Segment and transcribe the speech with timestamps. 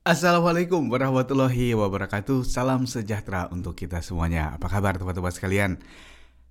[0.00, 2.48] Assalamualaikum warahmatullahi wabarakatuh.
[2.48, 4.56] Salam sejahtera untuk kita semuanya.
[4.56, 5.76] Apa kabar teman-teman sekalian?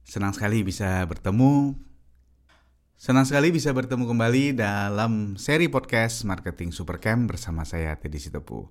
[0.06, 1.74] Senang sekali bisa bertemu.
[2.94, 8.70] Senang sekali bisa bertemu kembali dalam seri podcast Marketing Supercamp bersama saya Teddy Sitepu.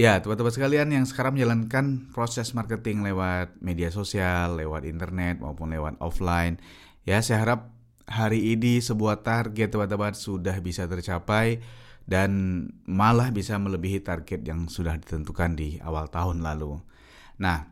[0.00, 6.00] Ya, teman-teman sekalian yang sekarang menjalankan proses marketing lewat media sosial, lewat internet maupun lewat
[6.00, 6.56] offline,
[7.04, 7.77] ya saya harap
[8.08, 11.60] hari ini sebuah target teman-teman sudah bisa tercapai
[12.08, 16.80] dan malah bisa melebihi target yang sudah ditentukan di awal tahun lalu.
[17.36, 17.68] Nah,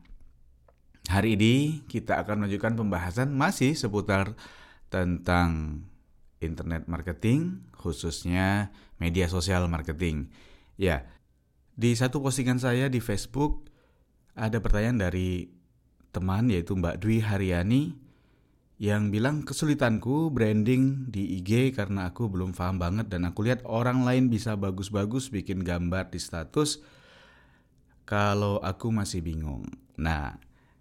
[1.08, 4.36] hari ini kita akan menunjukkan pembahasan masih seputar
[4.92, 5.80] tentang
[6.44, 8.68] internet marketing, khususnya
[9.00, 10.28] media sosial marketing.
[10.76, 11.08] Ya,
[11.72, 13.72] di satu postingan saya di Facebook
[14.36, 15.48] ada pertanyaan dari
[16.12, 18.05] teman yaitu Mbak Dwi Haryani
[18.76, 24.04] yang bilang kesulitanku branding di IG karena aku belum paham banget dan aku lihat orang
[24.04, 26.84] lain bisa bagus-bagus bikin gambar di status
[28.04, 29.64] kalau aku masih bingung.
[29.96, 30.36] Nah,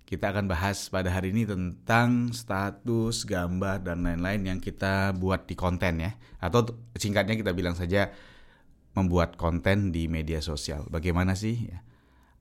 [0.05, 5.55] kita akan bahas pada hari ini tentang status, gambar dan lain-lain yang kita buat di
[5.57, 6.13] konten ya.
[6.37, 8.13] Atau singkatnya kita bilang saja
[8.93, 10.85] membuat konten di media sosial.
[10.91, 11.79] Bagaimana sih ya?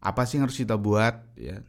[0.05, 1.65] Apa sih yang harus kita buat ya?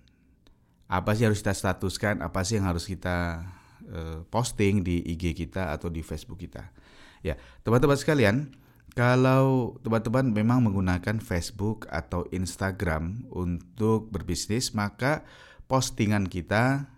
[0.92, 2.20] Apa sih yang harus kita statuskan?
[2.20, 3.48] Apa sih yang harus kita
[3.86, 6.74] Eh, posting di IG kita atau di Facebook kita.
[7.22, 8.50] Ya, teman-teman sekalian,
[8.98, 15.22] kalau teman-teman memang menggunakan Facebook atau Instagram untuk berbisnis, maka
[15.70, 16.90] postingan kita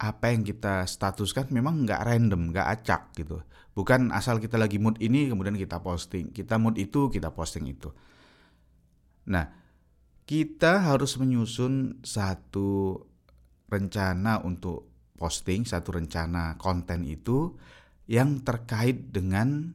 [0.00, 3.44] apa yang kita statuskan memang nggak random, nggak acak gitu.
[3.76, 7.92] Bukan asal kita lagi mood ini kemudian kita posting, kita mood itu kita posting itu.
[9.28, 9.52] Nah,
[10.24, 13.04] kita harus menyusun satu
[13.68, 17.56] rencana untuk posting satu rencana konten itu
[18.06, 19.74] yang terkait dengan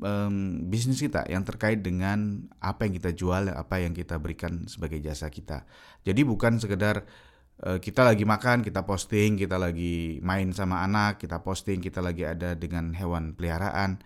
[0.00, 5.02] um, bisnis kita, yang terkait dengan apa yang kita jual, apa yang kita berikan sebagai
[5.04, 5.68] jasa kita.
[6.06, 7.04] Jadi bukan sekedar
[7.66, 12.24] uh, kita lagi makan, kita posting, kita lagi main sama anak, kita posting, kita lagi
[12.24, 14.00] ada dengan hewan peliharaan,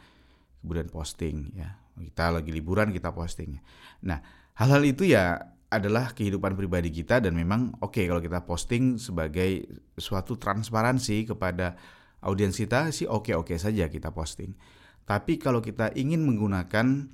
[0.62, 1.78] kemudian posting ya.
[2.00, 3.60] Kita lagi liburan, kita posting.
[4.08, 4.24] Nah,
[4.56, 5.36] hal-hal itu ya
[5.70, 11.78] adalah kehidupan pribadi kita dan memang oke okay, kalau kita posting sebagai suatu transparansi kepada
[12.26, 14.52] audiens kita sih oke-oke saja kita posting.
[15.06, 17.10] Tapi kalau kita ingin menggunakan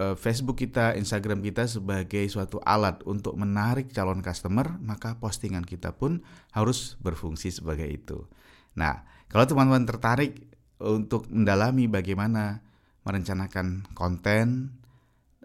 [0.00, 5.96] uh, Facebook kita, Instagram kita sebagai suatu alat untuk menarik calon customer, maka postingan kita
[5.96, 8.28] pun harus berfungsi sebagai itu.
[8.76, 10.48] Nah, kalau teman-teman tertarik
[10.80, 12.64] untuk mendalami bagaimana
[13.04, 14.76] merencanakan konten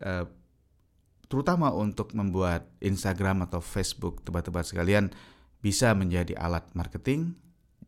[0.03, 0.27] uh,
[1.25, 5.05] terutama untuk membuat Instagram atau Facebook teman-teman sekalian
[5.59, 7.33] bisa menjadi alat marketing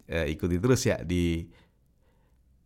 [0.09, 1.45] eh, ikuti terus ya di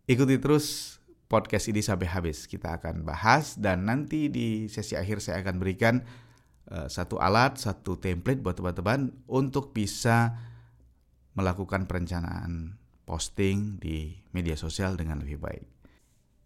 [0.07, 5.43] ikuti terus podcast ini sampai habis kita akan bahas dan nanti di sesi akhir saya
[5.43, 6.03] akan berikan
[6.71, 10.35] eh, satu alat satu template buat teman-teman untuk bisa
[11.35, 12.75] melakukan perencanaan
[13.07, 15.80] posting di media sosial dengan lebih baik.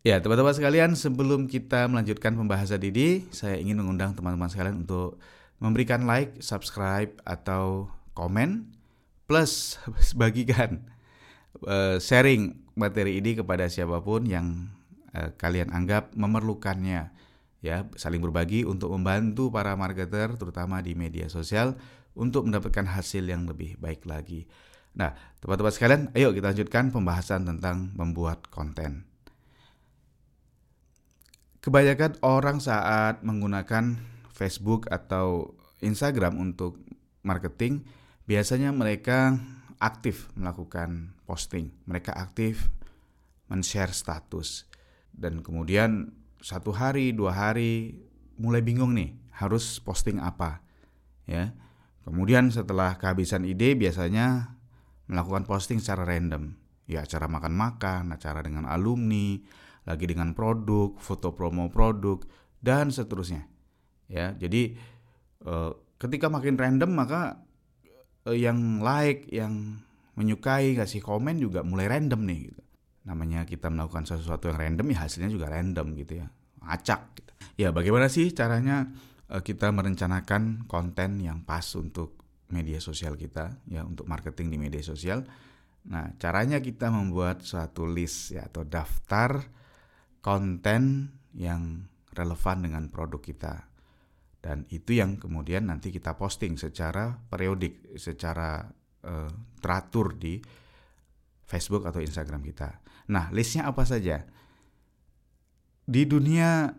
[0.06, 5.18] Ya, teman-teman sekalian, sebelum kita melanjutkan pembahasan ini, saya ingin mengundang teman-teman sekalian untuk
[5.58, 8.70] memberikan like, subscribe, atau komen,
[9.26, 9.82] plus
[10.22, 10.86] bagikan
[11.66, 14.70] uh, sharing materi ini kepada siapa pun yang
[15.18, 17.10] uh, kalian anggap memerlukannya.
[17.66, 21.82] Ya, saling berbagi untuk membantu para marketer, terutama di media sosial,
[22.14, 24.46] untuk mendapatkan hasil yang lebih baik lagi.
[24.94, 29.15] Nah, teman-teman sekalian, ayo kita lanjutkan pembahasan tentang membuat konten.
[31.66, 33.98] Kebanyakan orang saat menggunakan
[34.30, 36.78] Facebook atau Instagram untuk
[37.26, 37.82] marketing,
[38.30, 39.42] biasanya mereka
[39.82, 41.74] aktif melakukan posting.
[41.90, 42.70] Mereka aktif
[43.50, 44.70] men-share status.
[45.10, 47.98] Dan kemudian satu hari, dua hari
[48.38, 50.62] mulai bingung nih, harus posting apa.
[51.26, 51.50] Ya.
[52.06, 54.54] Kemudian setelah kehabisan ide biasanya
[55.10, 56.54] melakukan posting secara random.
[56.86, 59.42] Ya, acara makan-makan, acara dengan alumni,
[59.86, 62.26] lagi dengan produk, foto promo produk
[62.60, 63.46] dan seterusnya.
[64.10, 64.78] Ya, jadi
[65.46, 65.72] eh,
[66.02, 67.46] ketika makin random maka
[68.26, 69.82] eh, yang like, yang
[70.18, 72.40] menyukai, kasih komen juga mulai random nih.
[72.50, 72.62] Gitu.
[73.06, 76.28] Namanya kita melakukan sesuatu yang random ya hasilnya juga random gitu ya,
[76.66, 77.02] acak.
[77.22, 77.32] Gitu.
[77.62, 78.90] Ya bagaimana sih caranya
[79.30, 84.82] eh, kita merencanakan konten yang pas untuk media sosial kita ya untuk marketing di media
[84.82, 85.26] sosial.
[85.86, 89.38] Nah, caranya kita membuat suatu list ya atau daftar
[90.26, 91.86] konten yang
[92.18, 93.70] relevan dengan produk kita.
[94.42, 98.66] Dan itu yang kemudian nanti kita posting secara periodik, secara
[99.06, 99.30] uh,
[99.62, 100.42] teratur di
[101.46, 102.82] Facebook atau Instagram kita.
[103.14, 104.26] Nah, listnya apa saja?
[105.86, 106.74] Di dunia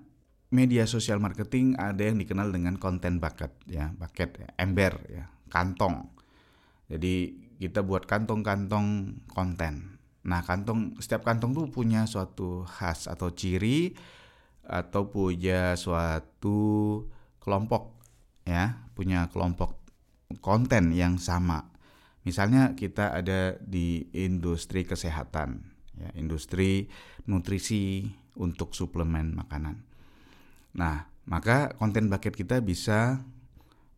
[0.50, 6.10] media sosial marketing ada yang dikenal dengan konten bucket ya, bucket ya, ember ya, kantong.
[6.90, 8.87] Jadi kita buat kantong-kantong
[9.31, 9.95] konten.
[10.26, 13.94] Nah, kantong setiap kantong tuh punya suatu khas atau ciri
[14.67, 16.58] atau punya suatu
[17.38, 17.94] kelompok
[18.43, 19.78] ya, punya kelompok
[20.43, 21.70] konten yang sama.
[22.26, 25.62] Misalnya kita ada di industri kesehatan,
[25.94, 26.90] ya, industri
[27.31, 29.78] nutrisi untuk suplemen makanan.
[30.75, 33.23] Nah, maka konten bucket kita bisa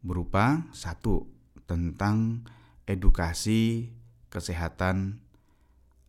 [0.05, 1.25] berupa satu
[1.65, 2.45] tentang
[2.85, 3.89] edukasi
[4.29, 5.25] kesehatan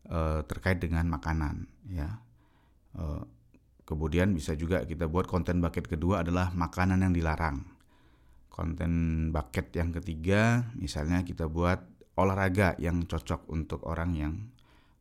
[0.09, 2.19] e, terkait dengan makanan, ya.
[2.97, 3.03] E,
[3.85, 7.63] kemudian bisa juga kita buat konten bucket kedua adalah makanan yang dilarang.
[8.50, 8.91] Konten
[9.31, 11.79] bucket yang ketiga, misalnya kita buat
[12.19, 14.33] olahraga yang cocok untuk orang yang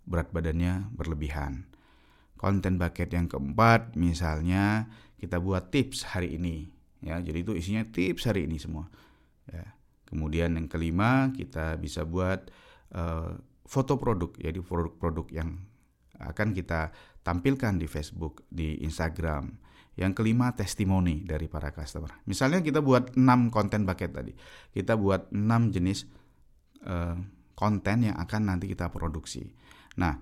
[0.07, 1.67] berat badannya berlebihan.
[2.39, 4.87] Konten bucket yang keempat misalnya
[5.19, 6.71] kita buat tips hari ini
[7.03, 7.19] ya.
[7.19, 8.87] Jadi itu isinya tips hari ini semua.
[9.51, 9.75] Ya.
[10.07, 12.49] Kemudian yang kelima kita bisa buat
[12.95, 13.37] uh,
[13.69, 15.61] foto produk jadi produk-produk yang
[16.19, 16.91] akan kita
[17.23, 19.69] tampilkan di Facebook, di Instagram.
[19.99, 22.23] Yang kelima testimoni dari para customer.
[22.23, 24.31] Misalnya kita buat 6 konten bucket tadi.
[24.71, 26.07] Kita buat 6 jenis
[26.79, 27.17] Eh,
[27.59, 29.43] konten yang akan nanti kita produksi.
[29.99, 30.15] Nah,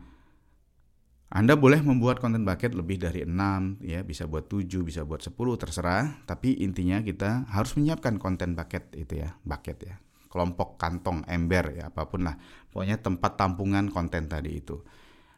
[1.29, 5.61] Anda boleh membuat konten bucket lebih dari 6 ya, bisa buat 7, bisa buat 10
[5.61, 10.01] terserah, tapi intinya kita harus menyiapkan konten bucket itu ya, bucket ya.
[10.27, 12.37] Kelompok kantong, ember ya, apa pun lah.
[12.71, 14.83] Pokoknya tempat tampungan konten tadi itu.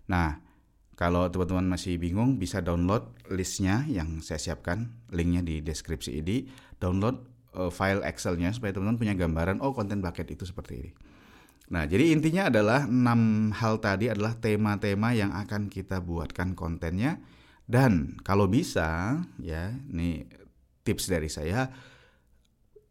[0.09, 0.41] Nah,
[0.99, 6.51] kalau teman-teman masih bingung bisa download listnya yang saya siapkan, linknya di deskripsi ini.
[6.83, 7.23] Download
[7.55, 10.91] uh, file Excelnya supaya teman-teman punya gambaran oh konten bucket itu seperti ini.
[11.69, 17.21] Nah, jadi intinya adalah enam hal tadi adalah tema-tema yang akan kita buatkan kontennya
[17.69, 20.25] dan kalau bisa ya, ini
[20.89, 21.69] tips dari saya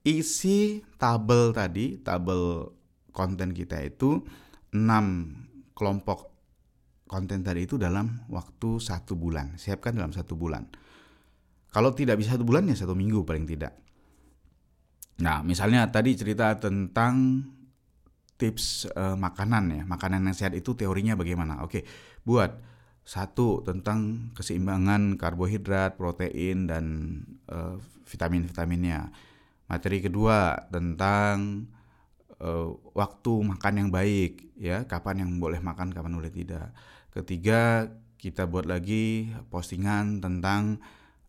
[0.08, 2.72] isi tabel tadi, tabel
[3.12, 4.24] konten kita itu
[4.72, 5.36] enam
[5.76, 6.32] kelompok
[7.08, 9.60] konten tadi itu dalam waktu satu bulan.
[9.60, 10.64] Siapkan dalam satu bulan.
[11.68, 13.76] Kalau tidak bisa satu bulan ya satu minggu paling tidak.
[15.18, 17.44] Nah, misalnya tadi cerita tentang
[18.38, 21.66] tips uh, makanan ya, makanan yang sehat itu teorinya bagaimana?
[21.66, 21.84] Oke,
[22.22, 22.54] buat
[23.02, 26.86] satu tentang keseimbangan karbohidrat, protein dan
[27.50, 29.10] uh, vitamin-vitaminnya.
[29.68, 31.68] Materi kedua tentang
[32.40, 36.72] uh, waktu makan yang baik, ya, kapan yang boleh makan, kapan boleh tidak.
[37.12, 40.82] Ketiga, kita buat lagi postingan tentang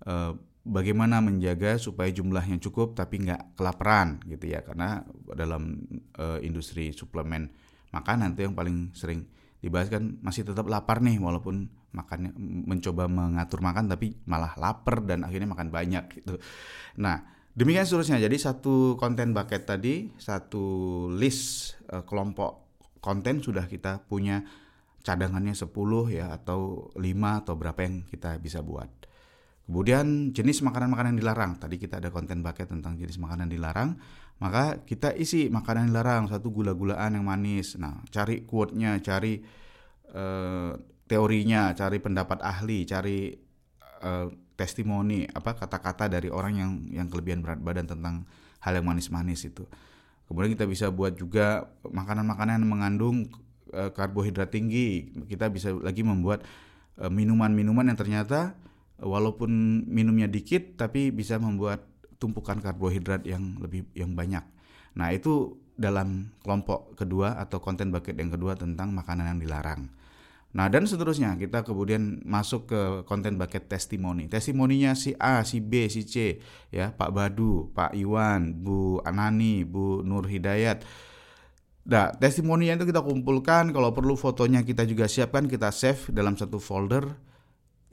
[0.06, 0.32] uh,
[0.68, 5.00] bagaimana menjaga supaya jumlahnya cukup tapi nggak kelaparan gitu ya karena
[5.32, 5.80] dalam
[6.20, 7.48] uh, industri suplemen
[7.92, 9.24] makanan itu yang paling sering
[9.64, 12.36] dibahas kan masih tetap lapar nih walaupun makannya
[12.68, 16.36] mencoba mengatur makan tapi malah lapar dan akhirnya makan banyak gitu.
[17.00, 18.22] Nah, demikian seterusnya.
[18.22, 22.70] Jadi satu konten bucket tadi, satu list uh, kelompok
[23.02, 24.46] konten sudah kita punya
[25.02, 25.70] cadangannya 10
[26.14, 28.86] ya atau 5 atau berapa yang kita bisa buat.
[29.68, 31.60] Kemudian jenis makanan-makanan dilarang.
[31.60, 34.00] Tadi kita ada konten bucket tentang jenis makanan dilarang.
[34.40, 36.24] Maka kita isi makanan dilarang.
[36.24, 37.76] Satu gula-gulaan yang manis.
[37.76, 39.44] Nah, cari quote-nya, cari
[40.16, 40.72] uh,
[41.04, 43.28] teorinya, cari pendapat ahli, cari
[44.00, 48.26] uh, testimoni, apa kata-kata dari orang yang yang kelebihan berat badan tentang
[48.58, 49.62] hal yang manis-manis itu.
[50.26, 53.16] Kemudian kita bisa buat juga makanan-makanan yang mengandung
[53.70, 55.14] uh, karbohidrat tinggi.
[55.30, 56.42] Kita bisa lagi membuat
[56.98, 58.58] minuman-minuman yang ternyata
[58.98, 59.50] walaupun
[59.86, 61.86] minumnya dikit tapi bisa membuat
[62.18, 64.42] tumpukan karbohidrat yang lebih yang banyak.
[64.98, 69.86] Nah, itu dalam kelompok kedua atau konten bucket yang kedua tentang makanan yang dilarang.
[70.58, 74.26] Nah, dan seterusnya kita kemudian masuk ke konten bucket testimoni.
[74.26, 76.42] Testimoninya si A, si B, si C,
[76.74, 80.82] ya, Pak Badu, Pak Iwan, Bu Anani, Bu Nur Hidayat.
[81.86, 86.58] Nah, testimoninya itu kita kumpulkan, kalau perlu fotonya kita juga siapkan, kita save dalam satu
[86.58, 87.06] folder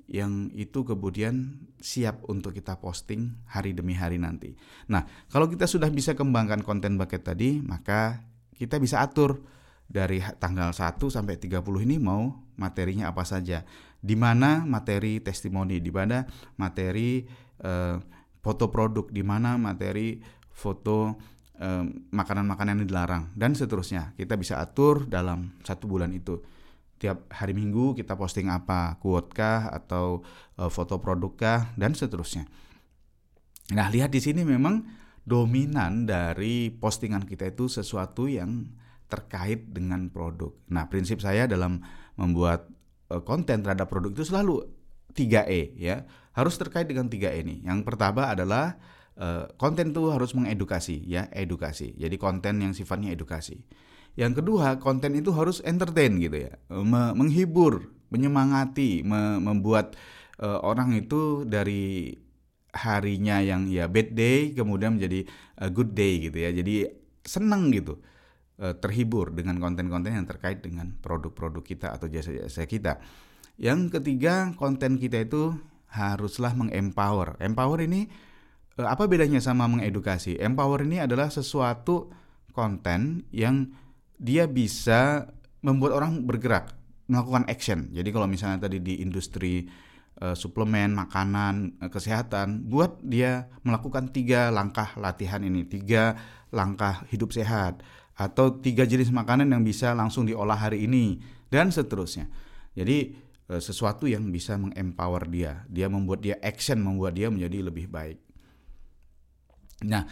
[0.09, 4.57] yang itu kemudian siap untuk kita posting hari demi hari nanti.
[4.89, 8.25] Nah, kalau kita sudah bisa kembangkan konten bucket tadi, maka
[8.57, 9.45] kita bisa atur
[9.85, 13.63] dari tanggal 1 sampai 30 ini mau materinya apa saja.
[14.01, 16.25] Di mana materi testimoni, di mana
[16.57, 17.25] materi
[17.61, 17.97] eh,
[18.41, 21.17] foto produk, di mana materi foto
[21.57, 24.13] eh, makanan-makanan yang dilarang dan seterusnya.
[24.13, 26.37] Kita bisa atur dalam satu bulan itu
[26.95, 30.23] tiap hari minggu kita posting apa, quote kah atau
[30.59, 32.47] uh, foto produk kah dan seterusnya.
[33.75, 34.85] Nah, lihat di sini memang
[35.25, 38.69] dominan dari postingan kita itu sesuatu yang
[39.05, 40.53] terkait dengan produk.
[40.69, 41.81] Nah, prinsip saya dalam
[42.17, 42.69] membuat
[43.13, 44.65] uh, konten terhadap produk itu selalu
[45.15, 46.03] 3E ya.
[46.35, 47.63] harus terkait dengan tiga ini.
[47.63, 48.75] Yang pertama adalah
[49.15, 51.95] uh, konten itu harus mengedukasi ya, edukasi.
[51.95, 53.63] Jadi konten yang sifatnya edukasi.
[54.19, 56.55] Yang kedua, konten itu harus entertain gitu ya,
[57.15, 59.99] menghibur, menyemangati, membuat
[60.39, 62.15] uh, orang itu dari
[62.71, 65.27] harinya yang ya bad day kemudian menjadi
[65.75, 66.55] good day gitu ya.
[66.55, 66.87] Jadi
[67.27, 67.99] senang gitu
[68.55, 73.03] terhibur dengan konten-konten yang terkait dengan produk-produk kita atau jasa-jasa kita.
[73.55, 75.55] Yang ketiga, konten kita itu
[75.95, 77.39] haruslah mengempower.
[77.39, 78.11] Empower ini
[78.75, 80.35] uh, apa bedanya sama mengedukasi?
[80.39, 82.11] Empower ini adalah sesuatu
[82.51, 83.71] konten yang
[84.15, 85.27] dia bisa
[85.63, 86.75] membuat orang bergerak,
[87.07, 87.91] melakukan action.
[87.95, 89.67] Jadi kalau misalnya tadi di industri
[90.19, 96.15] uh, suplemen, makanan, uh, kesehatan, buat dia melakukan tiga langkah latihan ini, tiga
[96.51, 97.83] langkah hidup sehat,
[98.15, 101.19] atau tiga jenis makanan yang bisa langsung diolah hari ini,
[101.51, 102.31] dan seterusnya.
[102.75, 103.15] Jadi
[103.51, 108.19] uh, sesuatu yang bisa mengempower dia, dia membuat dia action, membuat dia menjadi lebih baik.
[109.83, 110.07] Nah,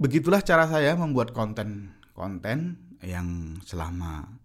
[0.00, 4.40] begitulah cara saya membuat konten-konten yang selama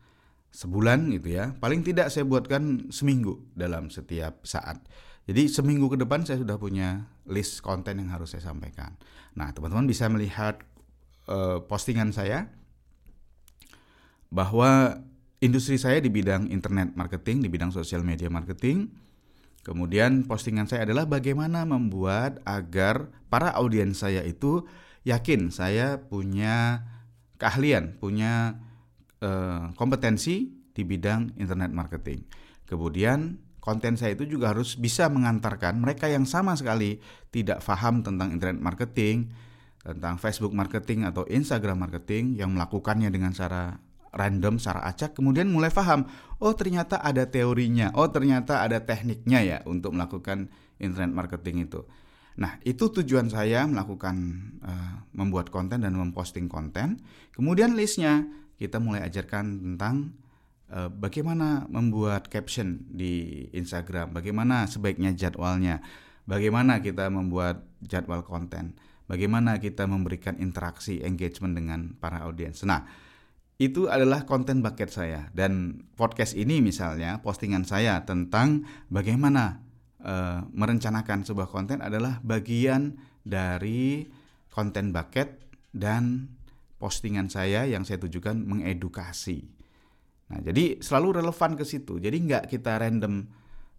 [0.52, 1.56] sebulan gitu ya.
[1.56, 4.84] Paling tidak saya buatkan seminggu dalam setiap saat.
[5.30, 8.98] Jadi seminggu ke depan saya sudah punya list konten yang harus saya sampaikan.
[9.38, 10.58] Nah, teman-teman bisa melihat
[11.30, 12.50] uh, postingan saya
[14.30, 15.02] bahwa
[15.42, 18.90] industri saya di bidang internet marketing, di bidang sosial media marketing.
[19.60, 24.64] Kemudian postingan saya adalah bagaimana membuat agar para audiens saya itu
[25.04, 26.88] yakin saya punya
[27.38, 28.56] keahlian, punya
[29.20, 32.24] uh, kompetensi di bidang internet marketing.
[32.66, 38.32] Kemudian konten saya itu juga harus bisa mengantarkan mereka yang sama sekali tidak paham tentang
[38.32, 39.30] internet marketing,
[39.84, 43.78] tentang Facebook marketing atau Instagram marketing yang melakukannya dengan cara
[44.14, 46.06] random, secara acak, kemudian mulai paham,
[46.42, 50.50] oh ternyata ada teorinya, oh ternyata ada tekniknya ya untuk melakukan
[50.80, 51.84] internet marketing itu.
[52.40, 54.16] Nah, itu tujuan saya melakukan
[54.64, 57.04] uh, membuat konten dan memposting konten.
[57.36, 60.16] Kemudian listnya kita mulai ajarkan tentang
[60.72, 65.84] uh, bagaimana membuat caption di Instagram, bagaimana sebaiknya jadwalnya,
[66.24, 68.80] bagaimana kita membuat jadwal konten,
[69.12, 72.64] bagaimana kita memberikan interaksi engagement dengan para audiens.
[72.64, 72.88] Nah,
[73.60, 79.60] itu adalah konten bucket saya dan podcast ini misalnya postingan saya tentang bagaimana
[80.00, 84.08] uh, merencanakan sebuah konten adalah bagian dari
[84.48, 86.32] konten bucket dan
[86.80, 89.44] postingan saya yang saya tujukan mengedukasi.
[90.32, 92.00] Nah, jadi selalu relevan ke situ.
[92.00, 93.28] Jadi nggak kita random,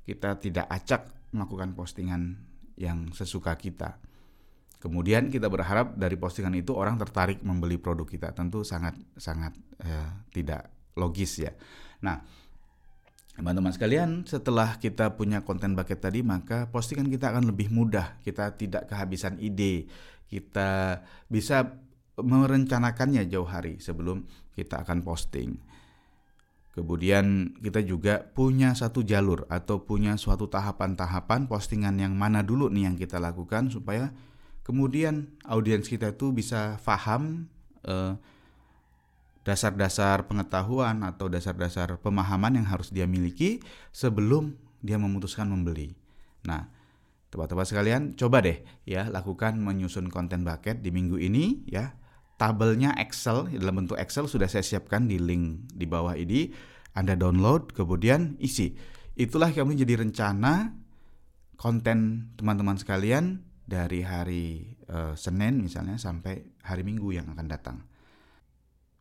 [0.04, 2.37] kita tidak acak melakukan postingan
[2.76, 3.96] yang sesuka kita.
[4.80, 8.32] Kemudian kita berharap dari postingan itu orang tertarik membeli produk kita.
[8.32, 9.52] Tentu sangat sangat
[9.84, 11.52] eh, tidak logis ya.
[12.00, 12.40] Nah,
[13.40, 18.20] Teman-teman sekalian, setelah kita punya konten bucket tadi, maka postingan kita akan lebih mudah.
[18.20, 19.88] Kita tidak kehabisan ide.
[20.28, 21.72] Kita bisa
[22.20, 25.56] merencanakannya jauh hari sebelum kita akan posting.
[26.76, 32.92] Kemudian kita juga punya satu jalur atau punya suatu tahapan-tahapan postingan yang mana dulu nih
[32.92, 34.12] yang kita lakukan supaya
[34.62, 37.49] kemudian audiens kita itu bisa paham
[37.85, 38.14] eh,
[39.40, 45.97] dasar-dasar pengetahuan atau dasar-dasar pemahaman yang harus dia miliki sebelum dia memutuskan membeli.
[46.45, 46.69] Nah,
[47.33, 51.97] teman-teman sekalian, coba deh ya lakukan menyusun konten bucket di minggu ini ya.
[52.40, 56.49] Tabelnya Excel dalam bentuk Excel sudah saya siapkan di link di bawah ini.
[56.97, 58.73] Anda download kemudian isi.
[59.12, 60.73] Itulah kami jadi rencana
[61.61, 67.78] konten teman-teman sekalian dari hari uh, Senin misalnya sampai hari Minggu yang akan datang.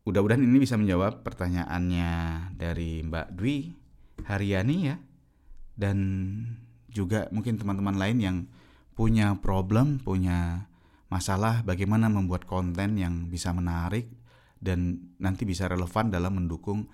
[0.06, 2.12] Mudah-mudahan ini bisa menjawab pertanyaannya
[2.54, 3.58] dari Mbak Dwi
[4.30, 4.96] Haryani ya.
[5.74, 5.98] Dan
[6.92, 8.38] juga mungkin teman-teman lain yang
[8.94, 10.70] punya problem, punya
[11.10, 14.06] masalah bagaimana membuat konten yang bisa menarik
[14.62, 16.86] dan nanti bisa relevan dalam mendukung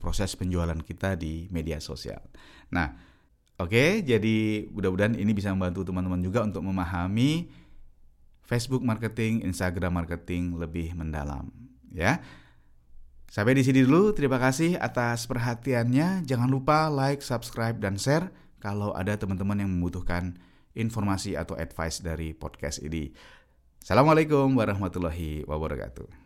[0.00, 2.22] proses penjualan kita di media sosial.
[2.72, 2.96] Nah,
[3.60, 7.52] oke, jadi mudah-mudahan ini bisa membantu teman-teman juga untuk memahami
[8.42, 11.52] Facebook marketing, Instagram marketing lebih mendalam,
[11.92, 12.18] ya.
[13.30, 14.10] Sampai di sini dulu.
[14.10, 16.26] Terima kasih atas perhatiannya.
[16.26, 20.34] Jangan lupa like, subscribe, dan share kalau ada teman-teman yang membutuhkan
[20.74, 23.14] informasi atau advice dari podcast ini.
[23.78, 26.19] Assalamualaikum warahmatullahi wabarakatuh.